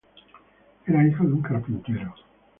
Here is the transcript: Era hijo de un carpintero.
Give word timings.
Era 0.87 1.05
hijo 1.07 1.23
de 1.25 1.33
un 1.33 1.43
carpintero. 1.43 2.15